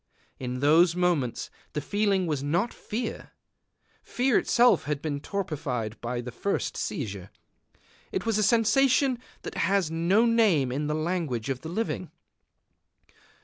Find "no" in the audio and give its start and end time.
9.91-10.25